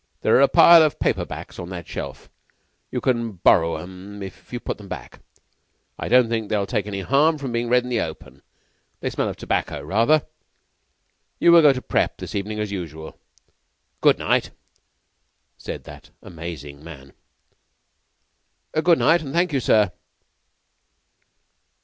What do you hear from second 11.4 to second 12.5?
will go to prep. this